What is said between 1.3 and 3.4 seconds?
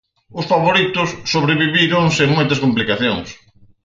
sobreviviron sen moitas complicacións.